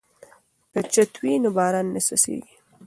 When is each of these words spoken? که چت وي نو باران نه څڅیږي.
که 0.73 0.81
چت 0.93 1.11
وي 1.21 1.33
نو 1.43 1.49
باران 1.57 1.87
نه 1.95 2.01
څڅیږي. 2.07 2.53